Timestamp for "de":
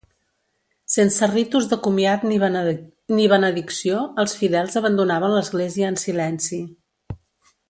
1.73-1.77